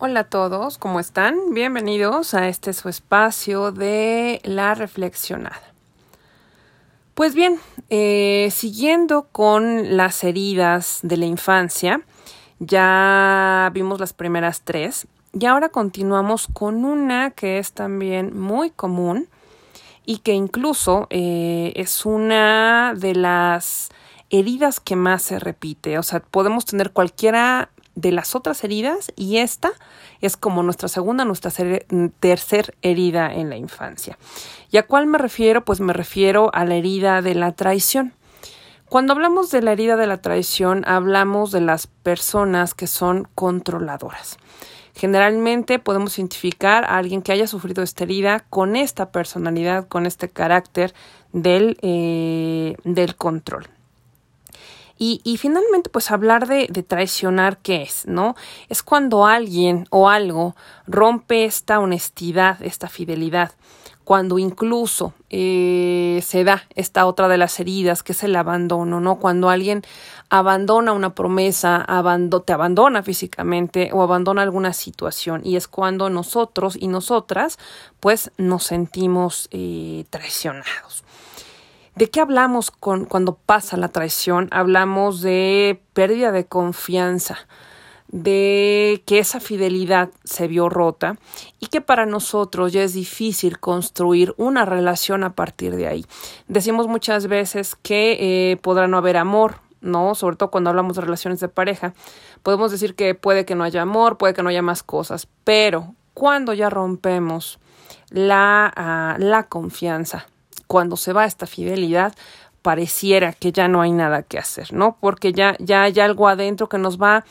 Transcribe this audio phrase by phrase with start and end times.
[0.00, 1.52] Hola a todos, ¿cómo están?
[1.54, 5.60] Bienvenidos a este su espacio de la reflexionada.
[7.14, 7.58] Pues bien,
[7.90, 12.00] eh, siguiendo con las heridas de la infancia,
[12.60, 19.26] ya vimos las primeras tres y ahora continuamos con una que es también muy común
[20.06, 23.88] y que incluso eh, es una de las
[24.30, 25.98] heridas que más se repite.
[25.98, 27.70] O sea, podemos tener cualquiera
[28.00, 29.72] de las otras heridas y esta
[30.20, 31.50] es como nuestra segunda, nuestra
[32.20, 34.18] tercera herida en la infancia.
[34.70, 35.64] ¿Y a cuál me refiero?
[35.64, 38.14] Pues me refiero a la herida de la traición.
[38.88, 44.38] Cuando hablamos de la herida de la traición, hablamos de las personas que son controladoras.
[44.94, 50.28] Generalmente podemos identificar a alguien que haya sufrido esta herida con esta personalidad, con este
[50.28, 50.94] carácter
[51.32, 53.68] del, eh, del control.
[54.98, 58.06] Y, y finalmente, pues hablar de, traicionar, ¿qué es?
[58.06, 58.34] ¿No?
[58.68, 60.56] Es cuando alguien o algo
[60.86, 63.52] rompe esta honestidad, esta fidelidad,
[64.04, 69.16] cuando incluso eh, se da esta otra de las heridas, que es el abandono, ¿no?
[69.16, 69.82] Cuando alguien
[70.30, 71.86] abandona una promesa,
[72.44, 77.58] te abandona físicamente o abandona alguna situación y es cuando nosotros y nosotras
[78.00, 81.04] pues nos sentimos eh, traicionados.
[81.98, 84.46] ¿De qué hablamos con, cuando pasa la traición?
[84.52, 87.38] Hablamos de pérdida de confianza,
[88.06, 91.16] de que esa fidelidad se vio rota
[91.58, 96.06] y que para nosotros ya es difícil construir una relación a partir de ahí.
[96.46, 100.14] Decimos muchas veces que eh, podrá no haber amor, ¿no?
[100.14, 101.94] Sobre todo cuando hablamos de relaciones de pareja.
[102.44, 105.96] Podemos decir que puede que no haya amor, puede que no haya más cosas, pero
[106.14, 107.58] cuando ya rompemos
[108.10, 110.28] la, ah, la confianza,
[110.68, 112.14] cuando se va esta fidelidad,
[112.62, 114.96] pareciera que ya no hay nada que hacer, ¿no?
[115.00, 117.24] Porque ya, ya hay algo adentro que nos va,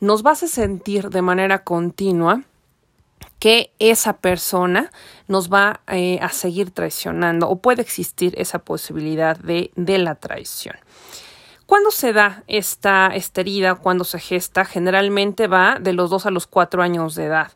[0.00, 2.42] nos va a hacer sentir de manera continua
[3.38, 4.90] que esa persona
[5.28, 10.76] nos va eh, a seguir traicionando o puede existir esa posibilidad de, de la traición.
[11.66, 13.76] ¿Cuándo se da esta, esta herida?
[13.76, 14.64] ¿Cuándo se gesta?
[14.64, 17.52] Generalmente va de los dos a los cuatro años de edad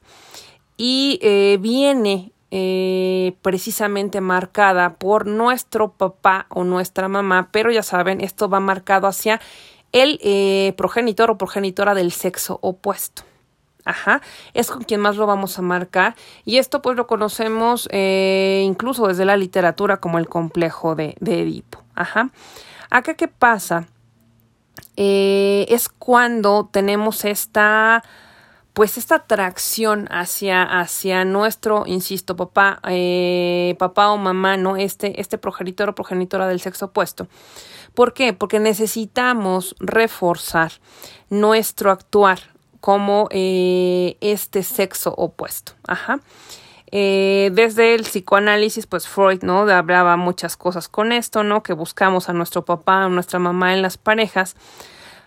[0.77, 8.21] y eh, viene eh, precisamente marcada por nuestro papá o nuestra mamá, pero ya saben,
[8.21, 9.41] esto va marcado hacia
[9.93, 13.23] el eh, progenitor o progenitora del sexo opuesto.
[13.87, 14.23] Ajá,
[14.55, 16.15] es con quien más lo vamos a marcar
[16.47, 21.43] y esto pues lo conocemos eh, incluso desde la literatura como el complejo de, de
[21.43, 21.83] Edipo.
[21.95, 22.31] Ajá,
[22.89, 23.87] acá qué pasa
[24.97, 28.03] es cuando tenemos esta
[28.75, 34.77] pues esta atracción hacia, hacia nuestro, insisto, papá, eh, papá o mamá, ¿no?
[34.77, 37.29] Este, este progenitor o progenitora del sexo opuesto.
[37.95, 38.33] ¿Por qué?
[38.33, 40.73] Porque necesitamos reforzar
[41.31, 42.41] nuestro actuar
[42.81, 45.73] como eh, este sexo opuesto.
[45.87, 46.19] Ajá.
[46.91, 49.69] Eh, desde el psicoanálisis, pues Freud, ¿no?
[49.69, 51.63] Hablaba muchas cosas con esto, ¿no?
[51.63, 54.57] Que buscamos a nuestro papá o nuestra mamá en las parejas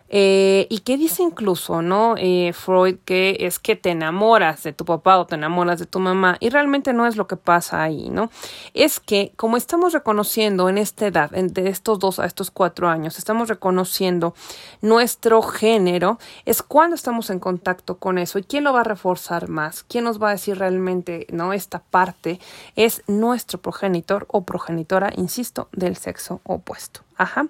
[0.10, 2.16] eh, y qué dice incluso, ¿no?
[2.18, 6.00] Eh, Freud, que es que te enamoras de tu papá o te enamoras de tu
[6.00, 8.30] mamá, y realmente no es lo que pasa ahí, ¿no?
[8.74, 13.18] Es que como estamos reconociendo en esta edad, de estos dos a estos cuatro años,
[13.18, 14.34] estamos reconociendo
[14.82, 18.40] nuestro género, es cuando estamos en contacto con eso.
[18.40, 19.84] ¿Y quién lo va a reforzar más?
[19.84, 21.54] ¿Quién nos va a decir realmente, ¿no?
[21.54, 22.40] Esta parte
[22.76, 27.02] es nuestro progenitor o progenitora, insisto, del sexo opuesto.
[27.18, 27.48] Ajá.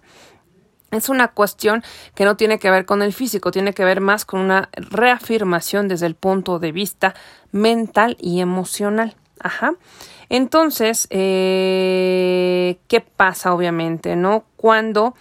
[0.92, 1.84] Es una cuestión
[2.16, 5.88] que no tiene que ver con el físico, tiene que ver más con una reafirmación
[5.88, 7.14] desde el punto de vista
[7.52, 9.16] mental y emocional.
[9.40, 9.74] Ajá.
[10.30, 14.46] Entonces, eh, ¿qué pasa obviamente, no?
[14.56, 15.14] Cuando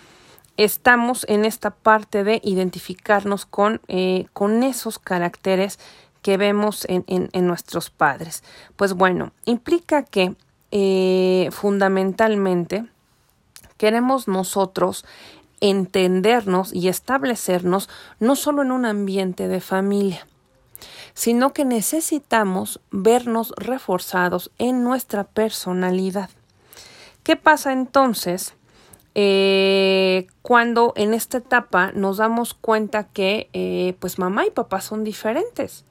[0.56, 5.78] estamos en esta parte de identificarnos con, eh, con esos caracteres
[6.22, 8.42] que vemos en, en, nuestros padres.
[8.74, 10.34] Pues bueno, implica que
[10.72, 12.84] eh, fundamentalmente
[13.76, 15.04] queremos nosotros
[15.60, 17.88] entendernos y establecernos
[18.20, 20.26] no solo en un ambiente de familia,
[21.14, 26.30] sino que necesitamos vernos reforzados en nuestra personalidad.
[27.22, 28.54] ¿Qué pasa entonces
[29.14, 35.04] eh, cuando en esta etapa nos damos cuenta que eh, pues mamá y papá son
[35.04, 35.84] diferentes?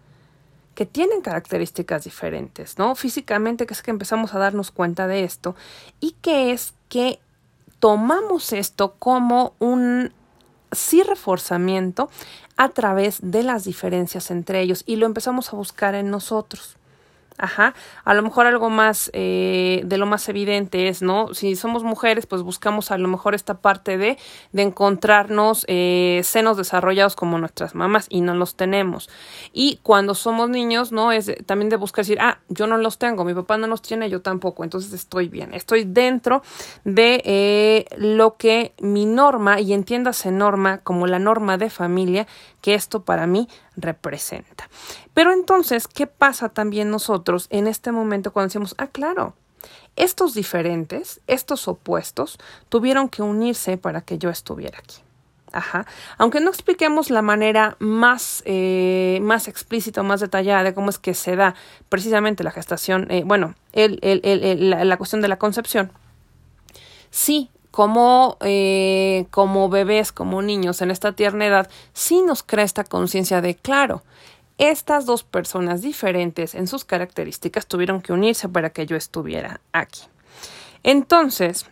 [0.76, 2.96] que tienen características diferentes, ¿no?
[2.96, 5.56] Físicamente, que es que empezamos a darnos cuenta de esto,
[6.02, 7.20] y que es que
[7.86, 10.12] tomamos esto como un
[10.72, 12.10] sí reforzamiento
[12.58, 16.78] a través de las diferencias entre ellos y lo empezamos a buscar en nosotros.
[17.38, 17.74] Ajá,
[18.06, 21.34] a lo mejor algo más eh, de lo más evidente es, ¿no?
[21.34, 24.18] Si somos mujeres, pues buscamos a lo mejor esta parte de,
[24.54, 29.10] de encontrarnos eh, senos desarrollados como nuestras mamás y no los tenemos.
[29.52, 31.12] Y cuando somos niños, ¿no?
[31.12, 34.10] Es también de buscar decir, ah, yo no los tengo, mi papá no los tiene,
[34.10, 36.42] yo tampoco, entonces estoy bien, estoy dentro
[36.86, 42.28] de eh, lo que mi norma, y entiéndase norma como la norma de familia,
[42.62, 44.70] que esto para mí representa.
[45.14, 49.34] Pero entonces, ¿qué pasa también nosotros en este momento cuando decimos, ah, claro,
[49.96, 52.38] estos diferentes, estos opuestos,
[52.70, 54.98] tuvieron que unirse para que yo estuviera aquí?
[55.52, 55.86] Ajá.
[56.18, 61.14] Aunque no expliquemos la manera más, eh, más explícita más detallada de cómo es que
[61.14, 61.56] se da
[61.88, 65.92] precisamente la gestación, eh, bueno, el, el, la, la, cuestión de la concepción,
[67.10, 72.86] sí como, eh, como bebés, como niños en esta tierna edad, sí nos crea esta
[72.86, 74.02] conciencia de, claro,
[74.58, 80.02] estas dos personas diferentes en sus características tuvieron que unirse para que yo estuviera aquí.
[80.84, 81.66] Entonces,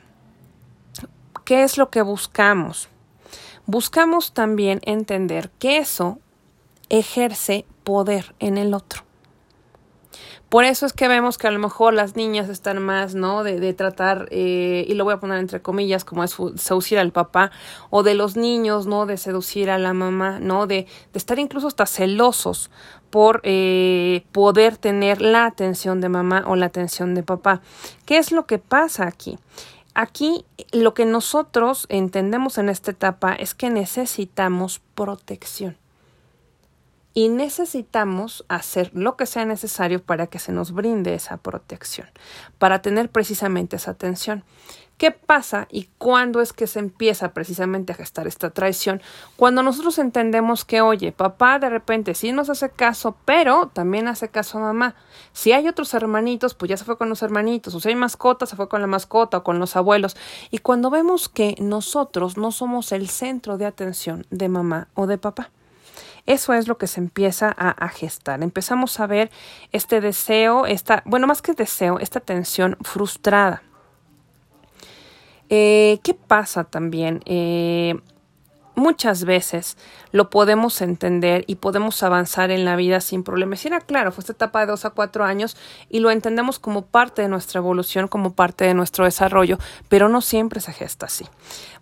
[1.46, 2.90] ¿qué es lo que buscamos?
[3.66, 6.20] Buscamos también entender que eso
[6.90, 9.04] ejerce poder en el otro.
[10.54, 13.44] Por eso es que vemos que a lo mejor las niñas están más, ¿no?
[13.44, 17.12] De, de tratar, eh, y lo voy a poner entre comillas, como es seducir al
[17.12, 17.50] papá,
[17.90, 19.08] o de los niños, ¿no?
[19.08, 20.68] De seducir a la mamá, ¿no?
[20.68, 20.86] De,
[21.16, 22.70] estar incluso hasta celosos
[23.10, 27.62] por eh, poder tener la atención de mamá o la atención de papá.
[28.06, 29.40] ¿Qué es lo que pasa aquí?
[29.96, 35.78] Aquí lo que nosotros entendemos en esta etapa es que necesitamos protección
[37.14, 42.08] y necesitamos hacer lo que sea necesario para que se nos brinde esa protección,
[42.58, 44.44] para tener precisamente esa atención.
[44.98, 49.02] ¿Qué pasa y cuándo es que se empieza precisamente a gestar esta traición?
[49.36, 54.30] Cuando nosotros entendemos que, oye, papá de repente sí nos hace caso, pero también hace
[54.30, 54.96] caso a mamá.
[55.34, 58.50] Si hay otros hermanitos, pues ya se fue con los hermanitos, o si hay mascotas,
[58.50, 60.16] se fue con la mascota o con los abuelos.
[60.52, 65.18] Y cuando vemos que nosotros no somos el centro de atención de mamá o de
[65.18, 65.50] papá.
[66.26, 68.44] Eso es lo que se empieza a, gestar.
[68.44, 69.30] Empezamos a ver
[69.74, 73.62] este deseo, esta, bueno, más que deseo, esta tensión frustrada.
[75.50, 77.20] Eh, ¿Qué pasa también?
[77.26, 78.00] Eh,
[78.76, 79.78] muchas veces
[80.12, 83.64] lo podemos entender y podemos avanzar en la vida sin problemas.
[83.64, 85.58] Y era claro, fue esta etapa de dos a cuatro años
[85.90, 89.58] y lo entendemos como parte de nuestra evolución, como parte de nuestro desarrollo,
[89.90, 91.26] pero no siempre se gesta así.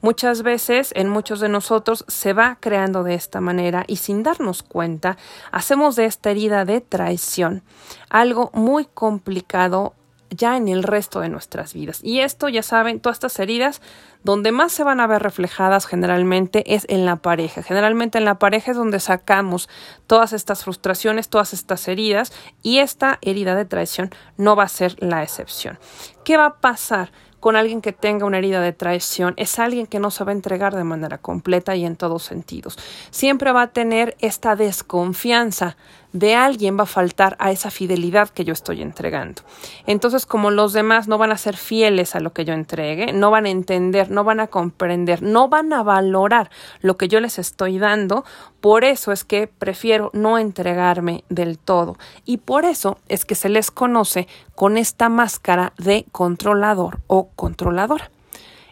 [0.02, 4.64] Muchas veces en muchos de nosotros se va creando de esta manera y sin darnos
[4.64, 5.18] cuenta
[5.52, 7.64] hacemos de esta herida de traición
[8.10, 9.94] algo muy complicado
[10.32, 12.00] ya en el resto de nuestras vidas.
[12.04, 13.82] Y esto, ya saben, todas estas heridas,
[14.24, 17.62] donde más se van a ver reflejadas generalmente es en la pareja.
[17.62, 19.70] Generalmente en la pareja es donde sacamos
[20.08, 22.32] todas estas frustraciones, todas estas heridas,
[22.64, 25.78] y esta herida de traición no va a ser la excepción.
[26.24, 27.12] ¿Qué va a pasar?
[27.42, 30.36] con alguien que tenga una herida de traición es alguien que no se va a
[30.36, 32.78] entregar de manera completa y en todos sentidos.
[33.10, 35.76] Siempre va a tener esta desconfianza
[36.14, 39.42] de alguien va a faltar a esa fidelidad que yo estoy entregando.
[39.86, 43.32] Entonces, como los demás no van a ser fieles a lo que yo entregue, no
[43.32, 46.50] van a entender, no van a comprender, no van a valorar
[46.82, 48.26] lo que yo les estoy dando,
[48.60, 51.98] por eso es que prefiero no entregarme del todo.
[52.26, 58.12] Y por eso es que se les conoce con esta máscara de controlador o controladora.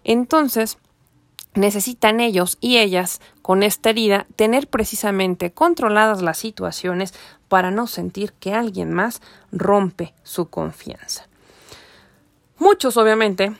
[0.03, 0.77] Entonces,
[1.55, 7.13] necesitan ellos y ellas con esta herida tener precisamente controladas las situaciones
[7.47, 11.27] para no sentir que alguien más rompe su confianza.
[12.57, 13.53] Muchos obviamente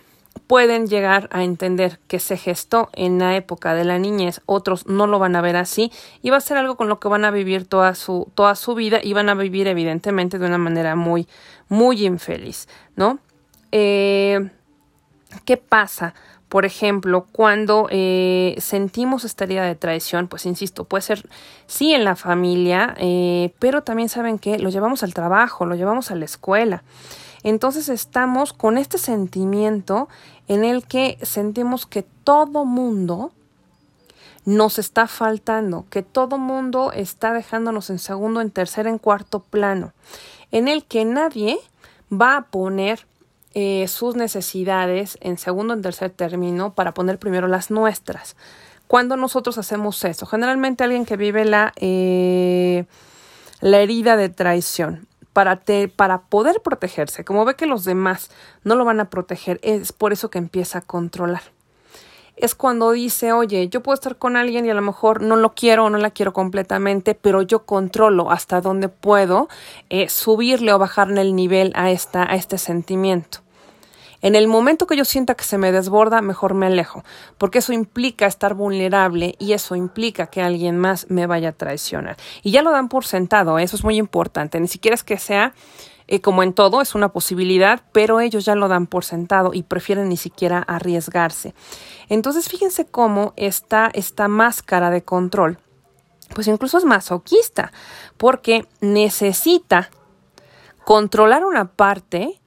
[0.45, 5.07] pueden llegar a entender que se gestó en la época de la niñez, otros no
[5.07, 5.91] lo van a ver así
[6.21, 8.75] y va a ser algo con lo que van a vivir toda su, toda su
[8.75, 11.27] vida y van a vivir evidentemente de una manera muy,
[11.67, 13.19] muy infeliz, ¿no?
[13.71, 14.49] Eh,
[15.45, 16.15] ¿Qué pasa?
[16.49, 21.29] Por ejemplo, cuando eh, sentimos esta herida de traición, pues insisto, puede ser
[21.67, 26.09] sí en la familia, eh, pero también saben que lo llevamos al trabajo, lo llevamos
[26.09, 26.83] a la escuela.
[27.43, 30.09] Entonces estamos con este sentimiento
[30.47, 33.31] en el que sentimos que todo mundo
[34.45, 39.93] nos está faltando, que todo mundo está dejándonos en segundo, en tercer, en cuarto plano,
[40.51, 41.59] en el que nadie
[42.11, 43.05] va a poner
[43.53, 48.35] eh, sus necesidades en segundo en tercer término para poner primero las nuestras.
[48.87, 52.85] Cuando nosotros hacemos eso, generalmente alguien que vive la, eh,
[53.61, 55.61] la herida de traición, para,
[55.95, 58.29] para poder protegerse, como ve que los demás
[58.63, 61.43] no lo van a proteger, es por eso que empieza a controlar.
[62.41, 65.53] Es cuando dice, oye, yo puedo estar con alguien y a lo mejor no lo
[65.53, 69.49] quiero o no la quiero completamente, pero yo controlo hasta dónde puedo
[69.89, 73.39] eh, subirle o bajarle el nivel a, esta, a este sentimiento.
[74.21, 77.03] En el momento que yo sienta que se me desborda, mejor me alejo,
[77.37, 82.17] porque eso implica estar vulnerable y eso implica que alguien más me vaya a traicionar.
[82.43, 85.53] Y ya lo dan por sentado, eso es muy importante, ni siquiera es que sea
[86.11, 89.61] eh, como en todo, es una posibilidad, pero ellos ya lo dan por sentado y
[89.61, 91.53] prefieren ni siquiera arriesgarse.
[92.09, 95.59] Entonces, fíjense cómo está esta máscara de control,
[96.33, 97.71] pues incluso es masoquista,
[98.17, 99.89] porque necesita
[100.83, 102.39] controlar una parte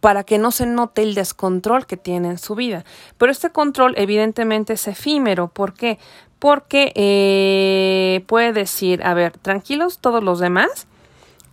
[0.00, 2.84] para que no se note el descontrol que tiene en su vida.
[3.18, 5.48] Pero este control evidentemente es efímero.
[5.48, 5.98] ¿Por qué?
[6.38, 10.86] Porque eh, puede decir, a ver, tranquilos todos los demás,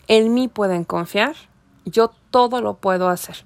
[0.07, 1.35] en mí pueden confiar,
[1.85, 3.43] yo todo lo puedo hacer.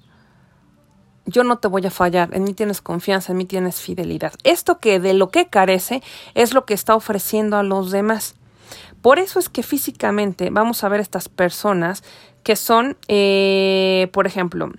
[1.28, 4.32] Yo no te voy a fallar, en mí tienes confianza, en mí tienes fidelidad.
[4.44, 6.02] Esto que de lo que carece
[6.34, 8.34] es lo que está ofreciendo a los demás.
[9.02, 12.02] Por eso es que físicamente vamos a ver estas personas
[12.42, 14.72] que son, eh, por ejemplo,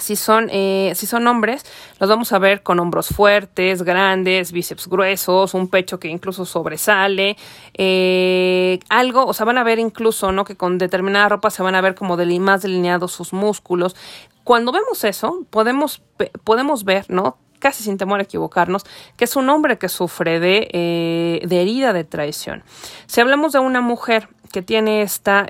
[0.00, 1.64] si son, eh, si son hombres,
[1.98, 7.36] los vamos a ver con hombros fuertes, grandes, bíceps gruesos, un pecho que incluso sobresale,
[7.74, 10.44] eh, algo, o sea, van a ver incluso, ¿no?
[10.44, 13.96] Que con determinada ropa se van a ver como más delineados sus músculos.
[14.44, 16.02] Cuando vemos eso, podemos,
[16.44, 17.38] podemos ver, ¿no?
[17.60, 18.84] casi sin temor a equivocarnos,
[19.18, 22.64] que es un hombre que sufre de, eh, de herida de traición.
[23.06, 25.46] Si hablamos de una mujer que tiene esta,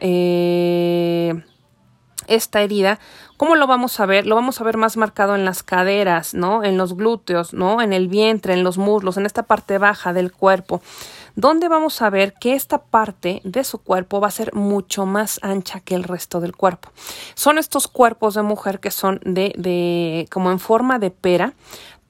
[2.31, 2.99] esta herida,
[3.41, 4.27] ¿Cómo lo vamos a ver?
[4.27, 6.63] Lo vamos a ver más marcado en las caderas, ¿no?
[6.63, 7.81] En los glúteos, ¿no?
[7.81, 10.83] En el vientre, en los muslos, en esta parte baja del cuerpo,
[11.37, 15.41] donde vamos a ver que esta parte de su cuerpo va a ser mucho más
[15.41, 16.91] ancha que el resto del cuerpo.
[17.33, 21.55] Son estos cuerpos de mujer que son de, de como en forma de pera,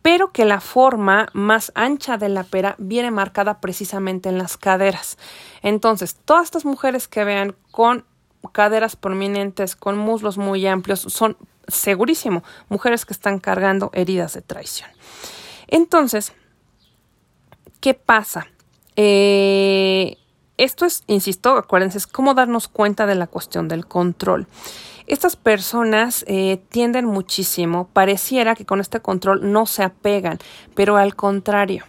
[0.03, 5.17] pero que la forma más ancha de la pera viene marcada precisamente en las caderas.
[5.63, 8.05] Entonces, todas estas mujeres que vean con
[8.53, 11.37] caderas prominentes, con muslos muy amplios, son
[11.69, 14.91] segurísimo mujeres que están cargando heridas de traición.
[15.69, 16.33] Entonces,
[17.81, 18.49] ¿qué pasa?
[18.97, 20.17] Eh,
[20.57, 24.47] esto es, insisto, acuérdense, es cómo darnos cuenta de la cuestión del control.
[25.07, 30.39] Estas personas eh, tienden muchísimo, pareciera que con este control no se apegan,
[30.75, 31.85] pero al contrario,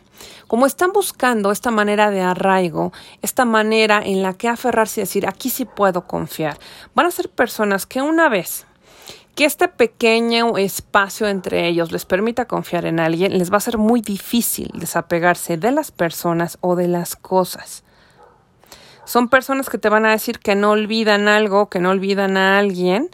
[0.48, 5.28] como están buscando esta manera de arraigo, esta manera en la que aferrarse y decir,
[5.28, 6.58] aquí sí puedo confiar,
[6.96, 8.66] van a ser personas que una vez
[9.36, 13.78] que este pequeño espacio entre ellos les permita confiar en alguien, les va a ser
[13.78, 17.84] muy difícil desapegarse de las personas o de las cosas.
[19.06, 22.60] Son personas que te van a decir que no olvidan algo, que no olvidan a
[22.60, 23.10] alguien,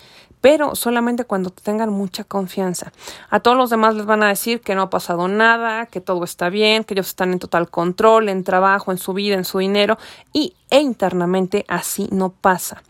[0.48, 2.94] pero solamente cuando tengan mucha confianza.
[3.30, 6.24] A todos los demás les van a decir que no ha pasado nada, que todo
[6.24, 9.58] está bien, que ellos están en total control, en trabajo, en su vida, en su
[9.58, 9.98] dinero
[10.32, 12.82] y e internamente así no pasa.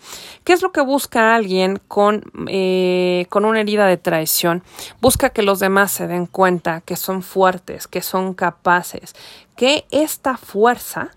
[0.43, 4.61] ¿Qué es lo que busca alguien con, eh, con una herida de traición?
[5.01, 9.15] Busca que los demás se den cuenta que son fuertes, que son capaces,
[9.55, 11.09] que esta fuerza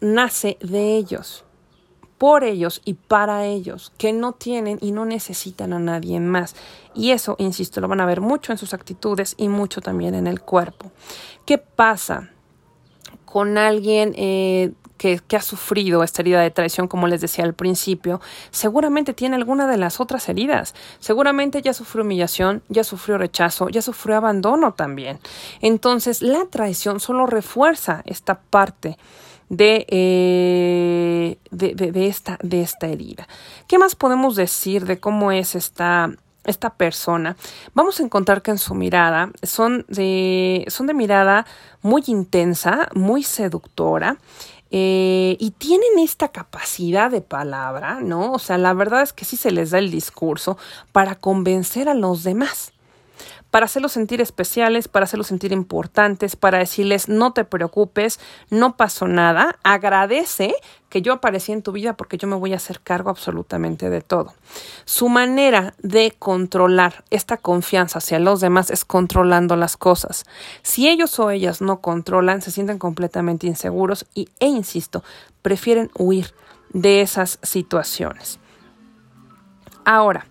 [0.00, 1.44] nace de ellos
[2.18, 6.54] por ellos y para ellos, que no tienen y no necesitan a nadie más.
[6.94, 10.26] Y eso, insisto, lo van a ver mucho en sus actitudes y mucho también en
[10.26, 10.92] el cuerpo.
[11.44, 12.30] ¿Qué pasa
[13.24, 17.54] con alguien eh, que, que, ha sufrido esta herida de traición, como les decía al
[17.54, 18.20] principio,
[18.52, 20.74] seguramente tiene alguna de las otras heridas.
[21.00, 25.18] Seguramente ya sufrió humillación, ya sufrió rechazo, ya sufrió abandono también.
[25.60, 28.96] Entonces, la traición solo refuerza esta parte
[29.50, 33.26] eh, de, de, esta, de esta herida.
[33.66, 36.10] ¿Qué más podemos decir de cómo es esta,
[36.44, 37.36] esta persona?
[37.74, 41.46] Vamos a encontrar que en su mirada son de, son de mirada
[41.82, 44.18] muy intensa, muy seductora.
[44.76, 48.32] Eh, y tienen esta capacidad de palabra, ¿no?
[48.32, 50.58] O sea, la verdad es que sí se les da el discurso
[50.90, 52.73] para convencer a los demás
[53.54, 58.18] para hacerlos sentir especiales, para hacerlos sentir importantes, para decirles no te preocupes,
[58.50, 60.56] no pasó nada, agradece
[60.88, 64.00] que yo aparecí en tu vida porque yo me voy a hacer cargo absolutamente de
[64.00, 64.34] todo.
[64.86, 70.24] Su manera de controlar esta confianza hacia los demás es controlando las cosas.
[70.62, 75.04] Si ellos o ellas no controlan, se sienten completamente inseguros y, e insisto,
[75.42, 76.34] prefieren huir
[76.70, 78.40] de esas situaciones.
[79.84, 80.26] Ahora,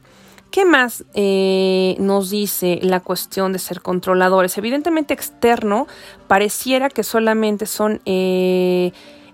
[0.53, 4.55] ¿Qué más eh, nos dice la cuestión de ser controladores?
[4.59, 5.87] Evidentemente externo
[6.27, 8.91] pareciera que solamente son eh,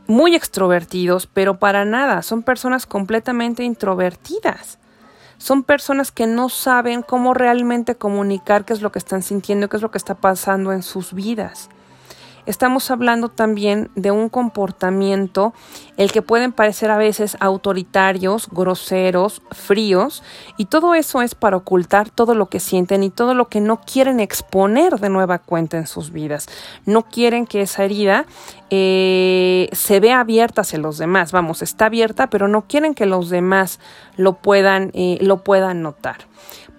[0.07, 4.79] muy extrovertidos, pero para nada, son personas completamente introvertidas.
[5.37, 9.75] Son personas que no saben cómo realmente comunicar qué es lo que están sintiendo, qué
[9.75, 11.69] es lo que está pasando en sus vidas
[12.45, 15.53] estamos hablando también de un comportamiento
[15.97, 20.23] el que pueden parecer a veces autoritarios, groseros, fríos,
[20.57, 23.81] y todo eso es para ocultar todo lo que sienten y todo lo que no
[23.81, 26.47] quieren exponer de nueva cuenta en sus vidas.
[26.85, 28.25] No quieren que esa herida
[28.69, 31.31] eh, se vea abierta hacia los demás.
[31.31, 33.79] Vamos, está abierta, pero no quieren que los demás
[34.15, 36.17] lo puedan, eh, lo puedan notar.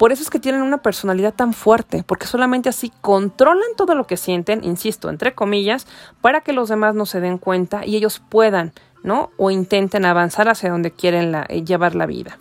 [0.01, 4.07] Por eso es que tienen una personalidad tan fuerte, porque solamente así controlan todo lo
[4.07, 5.87] que sienten, insisto, entre comillas,
[6.23, 9.29] para que los demás no se den cuenta y ellos puedan, ¿no?
[9.37, 12.39] O intenten avanzar hacia donde quieren eh, llevar la vida.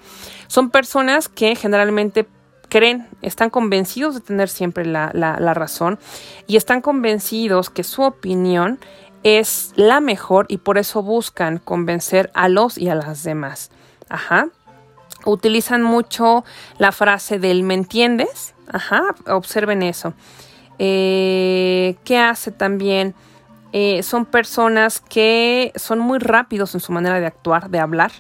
[0.48, 2.28] Son personas que generalmente
[2.70, 6.00] creen, están convencidos de tener siempre la, la razón
[6.48, 8.80] y están convencidos que su opinión
[9.24, 13.70] es la mejor y por eso buscan convencer a los y a las demás.
[14.08, 14.48] Ajá
[15.25, 16.43] utilizan mucho
[16.77, 18.53] la frase del ¿me entiendes?
[18.71, 20.13] Ajá, observen eso.
[20.77, 23.15] Eh, ¿Qué hace también?
[23.71, 28.11] Eh, son personas que son muy rápidos en su manera de actuar, de hablar.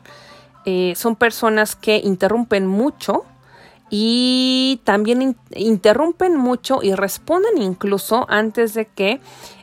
[0.65, 3.25] Eh, son personas que interrumpen mucho
[3.89, 9.19] y también interrumpen mucho y responden incluso antes de que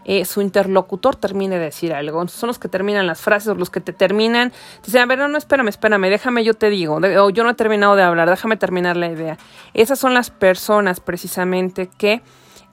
[0.09, 2.29] eh, su interlocutor termine de decir algo.
[2.29, 4.53] Son los que terminan las frases los que te terminan.
[4.85, 7.01] Dicen, a ver, no, no, espérame, espérame, déjame, yo te digo.
[7.01, 9.37] o yo no he terminado de hablar, déjame terminar la idea.
[9.75, 12.23] Esas son las personas precisamente que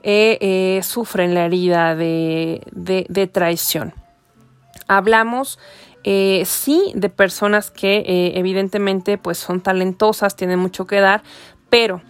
[0.04, 3.94] eh, eh, sufren la herida de, de, traición.
[4.86, 5.58] Hablamos
[6.04, 11.22] sí de personas que evidentemente pues son talentosas, tienen mucho que dar,
[11.68, 12.00] pero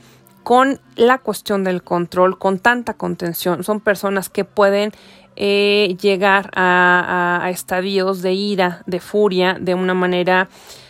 [0.44, 3.64] con la cuestión del control, con tanta contención.
[3.64, 4.92] Son personas que pueden
[5.36, 10.48] eh, llegar a, estadios de ira, de furia, de una manera,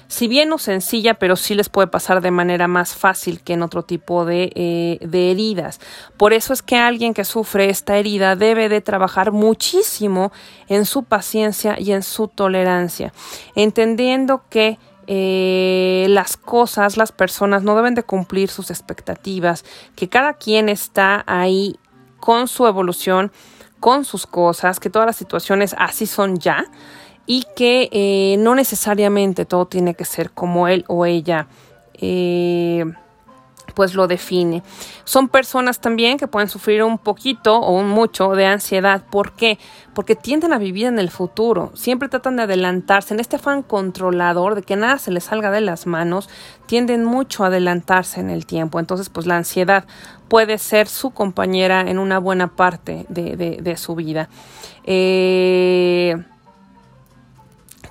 [0.09, 3.63] si bien no sencilla, pero sí les puede pasar de manera más fácil que en
[3.63, 5.81] otro tipo de, eh, de heridas.
[6.17, 10.33] Por eso es que alguien que sufre esta herida debe de trabajar muchísimo
[10.69, 13.13] en su paciencia y en su tolerancia,
[13.55, 19.65] entendiendo que eh, las cosas, las personas no deben de cumplir sus expectativas,
[19.97, 21.79] que cada quien está ahí
[22.21, 23.33] con su evolución,
[23.81, 26.65] con sus cosas, que todas las situaciones así son ya
[27.27, 31.49] y que eh, no necesariamente todo tiene que ser como él o ella.
[31.95, 32.85] Eh,
[33.75, 34.63] pues lo define.
[35.05, 39.05] Son personas también que pueden sufrir un poquito o un mucho de ansiedad.
[39.11, 39.59] ¿Por qué?
[39.95, 41.73] Porque tienden a vivir en el futuro.
[41.75, 43.15] Siempre tratan de adelantarse.
[43.15, 46.29] En este afán controlador de que nada se les salga de las manos,
[46.67, 48.79] tienden mucho a adelantarse en el tiempo.
[48.79, 49.85] Entonces, pues la ansiedad
[50.29, 54.29] puede ser su compañera en una buena parte de, de su vida.
[54.85, 56.17] Eh,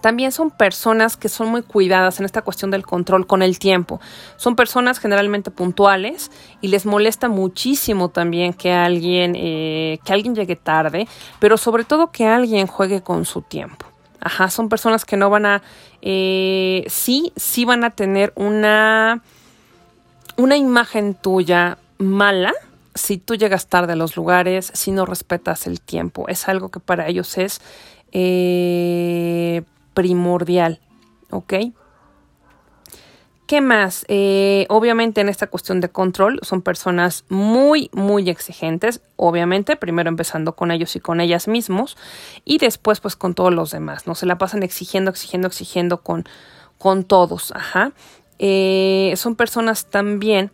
[0.04, 4.02] también son personas que son muy cuidadas en esta cuestión del control con el tiempo.
[4.36, 10.58] Son personas generalmente puntuales y les molesta muchísimo también que alguien, eh, que alguien llegue
[10.58, 11.08] tarde,
[11.40, 13.86] pero sobre todo que alguien juegue con su tiempo.
[14.20, 15.62] Ajá, son personas que no van a,
[16.02, 19.22] eh, sí, sí van a tener una,
[20.36, 22.52] una imagen tuya mala
[22.94, 26.28] si tú llegas tarde a los lugares, si no respetas el tiempo.
[26.28, 27.62] Es algo que para ellos es
[28.12, 29.64] eh,
[29.94, 30.80] primordial,
[31.30, 31.54] ¿ok?
[33.46, 34.06] ¿Qué más?
[34.08, 40.56] Eh, obviamente en esta cuestión de control son personas muy, muy exigentes, obviamente, primero empezando
[40.56, 41.98] con ellos y con ellas mismos
[42.46, 44.16] y después pues con todos los demás, ¿no?
[44.16, 46.26] Se la pasan exigiendo, exigiendo, exigiendo con,
[46.78, 47.92] con todos, ajá.
[48.40, 50.50] Eh, son personas también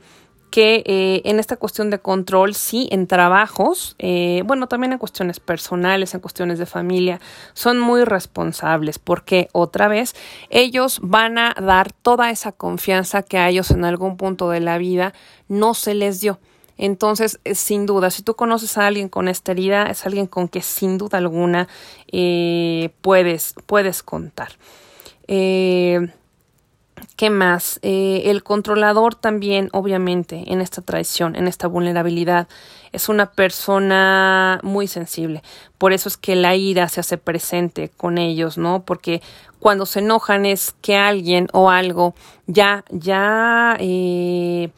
[0.49, 5.39] que eh, en esta cuestión de control, sí, en trabajos, eh, bueno, también en cuestiones
[5.39, 7.19] personales, en cuestiones de familia,
[7.53, 10.15] son muy responsables porque otra vez
[10.49, 14.77] ellos van a dar toda esa confianza que a ellos en algún punto de la
[14.77, 15.13] vida
[15.47, 16.39] no se les dio.
[16.77, 20.47] Entonces, eh, sin duda, si tú conoces a alguien con esta herida, es alguien con
[20.47, 21.67] que sin duda alguna
[23.01, 24.49] puedes, puedes contar.
[27.15, 27.79] ¿Qué más?
[27.81, 32.47] Eh, el controlador también, obviamente, en esta traición, en esta vulnerabilidad,
[32.91, 35.43] es una persona muy sensible.
[35.77, 38.83] Por eso es que la ira se hace presente con ellos, ¿no?
[38.83, 39.21] Porque
[39.59, 42.15] cuando se enojan es que alguien o algo
[42.47, 44.71] ya, ya, eh,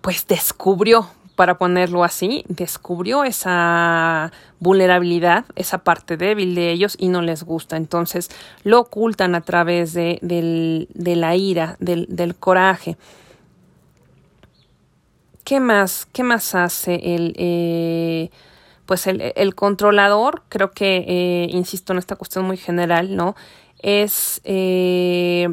[0.00, 1.08] pues descubrió,
[1.40, 7.78] para ponerlo así, descubrió esa vulnerabilidad, esa parte débil de ellos y no les gusta.
[7.78, 8.28] Entonces
[8.62, 10.18] lo ocultan a través de,
[10.92, 12.98] la ira, del, coraje.
[15.42, 16.06] ¿Qué más?
[16.12, 18.28] ¿Qué más hace el, eh,
[18.84, 20.42] pues el, controlador?
[20.50, 23.34] Creo que, eh, insisto en esta cuestión muy general, ¿no?
[23.78, 25.48] Es eh,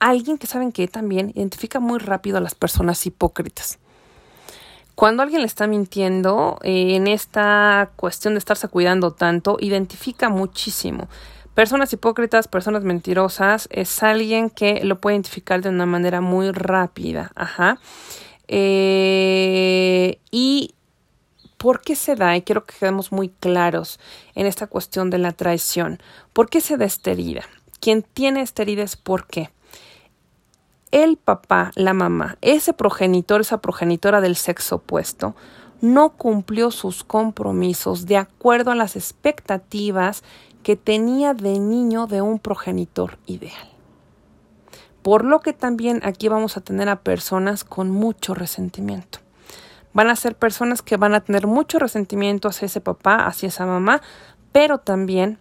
[0.00, 3.78] alguien que saben que también identifica muy rápido a las personas hipócritas.
[4.94, 11.08] Cuando alguien le está mintiendo eh, en esta cuestión de estarse cuidando tanto, identifica muchísimo.
[11.54, 17.32] Personas hipócritas, personas mentirosas, es alguien que lo puede identificar de una manera muy rápida.
[17.34, 17.78] Ajá.
[18.48, 20.74] Eh, y
[21.62, 22.36] ¿Por qué se da?
[22.36, 24.00] Y quiero que quedemos muy claros
[24.34, 26.02] en esta cuestión de la traición.
[26.32, 27.42] ¿Por qué se da esta herida?
[27.78, 29.50] Quien tiene esta herida por qué.
[30.92, 35.34] El papá, la mamá, ese progenitor, esa progenitora del sexo opuesto,
[35.80, 40.22] no cumplió sus compromisos de acuerdo a las expectativas
[40.62, 43.68] que tenía de niño de un progenitor ideal.
[45.02, 49.18] Por lo que también aquí vamos a tener a personas con mucho resentimiento
[49.92, 53.66] van a ser personas que van a tener mucho resentimiento hacia ese papá, hacia esa
[53.66, 54.00] mamá,
[54.52, 55.38] pero también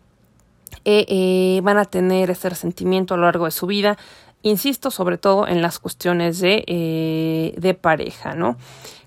[0.86, 3.98] eh, eh, van a tener ese resentimiento a lo largo de su vida,
[4.42, 8.58] insisto, sobre todo en las cuestiones de, eh, de pareja, ¿no?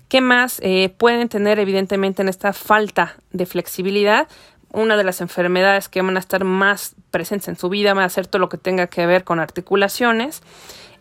[0.07, 0.61] ¿Qué más
[0.97, 4.27] pueden tener evidentemente en esta falta de flexibilidad?
[4.71, 8.09] Una de las enfermedades que van a estar más presentes en su vida va a
[8.09, 10.43] ser todo lo que tenga que ver con articulaciones.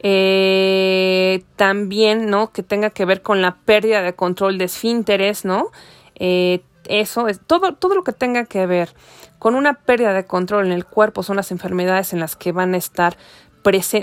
[0.07, 2.53] Eh, también, ¿no?
[2.53, 5.71] Que tenga que ver con la pérdida de control de esfínteres, ¿no?
[6.17, 8.91] Eh, eso es todo, todo lo que tenga que ver
[9.39, 12.75] con una pérdida de control en el cuerpo son las enfermedades en las que van
[12.75, 13.17] a estar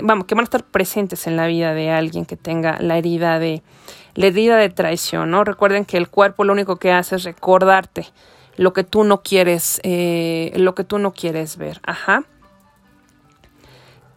[0.02, 3.38] vamos, que van a estar presentes en la vida de alguien que tenga la herida
[3.38, 3.62] de
[4.14, 5.44] la herida de traición, ¿no?
[5.44, 8.06] Recuerden que el cuerpo lo único que hace es recordarte
[8.56, 12.24] lo que tú no quieres, eh, lo que tú no quieres ver, ajá.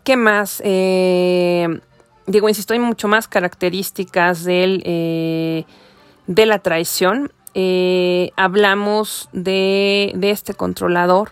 [0.04, 0.62] ¿Qué más?
[0.64, 1.80] Eh,
[2.28, 5.64] digo, insisto, hay mucho más características del, eh,
[6.28, 7.32] de la traición.
[8.36, 11.32] Hablamos de, de, este controlador,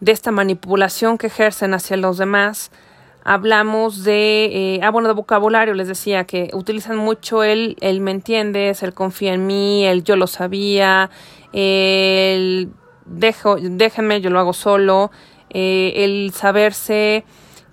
[0.00, 2.70] de esta manipulación que ejercen hacia los demás.
[3.24, 8.82] Hablamos de, ah, bueno, de vocabulario, les decía que utilizan mucho el, el me entiendes,
[8.82, 11.10] el confía en mí, el yo lo sabía,
[11.52, 12.70] el
[13.06, 15.10] dejo, déjenme, yo lo hago solo,
[15.48, 17.24] el saberse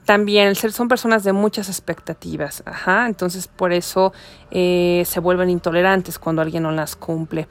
[0.05, 4.13] también ser son personas de muchas expectativas, ajá, entonces por eso
[4.49, 7.47] eh, se vuelven intolerantes cuando alguien no las cumple.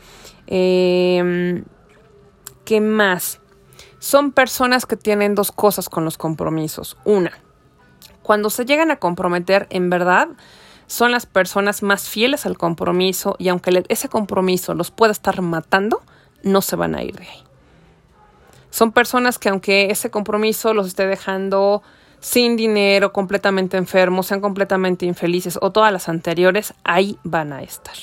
[0.46, 1.64] Em,
[2.64, 3.40] ¿Qué más?
[3.98, 6.96] Son personas que tienen dos cosas con los compromisos.
[7.04, 7.32] Una,
[8.30, 10.28] cuando se llegan a comprometer en verdad,
[10.86, 16.00] son las personas más fieles al compromiso y aunque ese compromiso los pueda estar matando,
[16.44, 17.42] no se van a ir de ahí.
[18.70, 21.82] Son personas que aunque ese compromiso los esté dejando
[22.20, 27.96] sin dinero, completamente enfermos, sean completamente infelices o todas las anteriores, ahí van a estar.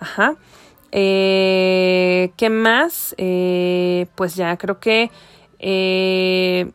[0.00, 0.36] Ajá.
[0.90, 3.14] Eh, ¿Qué más?
[3.18, 5.10] Eh, pues ya creo que
[5.58, 6.72] eh,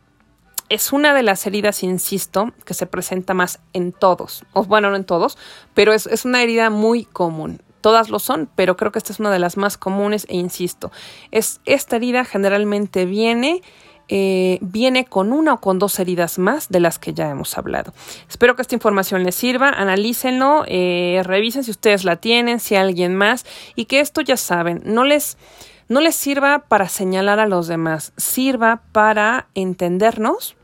[0.72, 4.44] es una de las heridas, insisto, que se presenta más en todos.
[4.52, 5.36] O, bueno, no en todos,
[5.74, 7.60] pero es, es una herida muy común.
[7.82, 10.92] Todas lo son, pero creo que esta es una de las más comunes e insisto,
[11.30, 13.60] es esta herida generalmente viene
[14.08, 17.94] eh, viene con una o con dos heridas más de las que ya hemos hablado.
[18.28, 23.14] Espero que esta información les sirva, analícenlo, eh, revisen si ustedes la tienen, si alguien
[23.14, 25.38] más, y que esto ya saben, no les,
[25.88, 30.56] no les sirva para señalar a los demás, sirva para entendernos,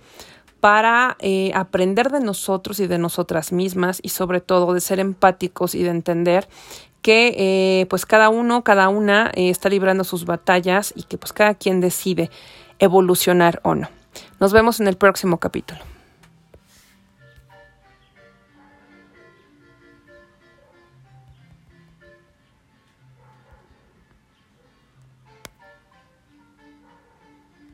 [0.61, 5.75] para eh, aprender de nosotros y de nosotras mismas y sobre todo de ser empáticos
[5.75, 6.49] y de entender
[7.03, 11.81] que pues cada uno, cada una está librando sus batallas y que pues cada quien
[11.81, 12.29] decide
[12.81, 13.89] evolucionar o no.
[14.41, 15.81] Nos vemos en el próximo capítulo.